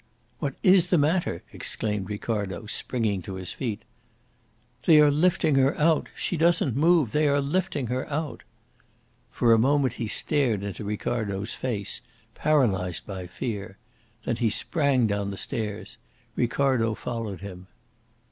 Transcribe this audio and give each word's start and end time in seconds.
"What 0.39 0.55
is 0.63 0.89
the 0.89 0.97
matter?" 0.97 1.43
exclaimed 1.53 2.09
Ricardo, 2.09 2.65
springing 2.65 3.21
to 3.21 3.35
his 3.35 3.51
feet. 3.53 3.83
"They 4.87 4.99
are 4.99 5.11
lifting 5.11 5.53
her 5.57 5.77
out! 5.77 6.09
She 6.15 6.37
doesn't 6.37 6.75
move! 6.75 7.11
They 7.11 7.27
are 7.27 7.39
lifting 7.39 7.85
her 7.85 8.09
out!" 8.11 8.41
For 9.29 9.53
a 9.53 9.59
moment 9.59 9.93
he 10.01 10.07
stared 10.07 10.63
into 10.63 10.83
Ricardo's 10.83 11.53
face 11.53 12.01
paralysed 12.33 13.05
by 13.05 13.27
fear. 13.27 13.77
Then 14.25 14.37
he 14.37 14.49
sprang 14.49 15.05
down 15.05 15.29
the 15.29 15.37
stairs. 15.37 15.97
Ricardo 16.35 16.95
followed 16.95 17.41
him. 17.41 17.67